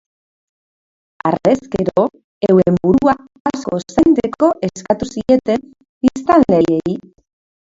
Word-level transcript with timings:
Harrezkero, 1.25 2.05
euren 2.47 2.79
burua 2.87 3.15
asko 3.51 3.79
zaintzeko 3.97 4.51
eskatu 4.69 5.11
zieten 5.13 5.69
biztanleei. 6.09 6.99